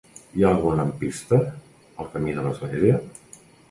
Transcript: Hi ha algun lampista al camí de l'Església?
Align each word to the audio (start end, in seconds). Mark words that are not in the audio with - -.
Hi 0.37 0.45
ha 0.45 0.53
algun 0.53 0.79
lampista 0.79 1.41
al 1.45 2.13
camí 2.17 2.37
de 2.41 2.49
l'Església? 2.51 3.03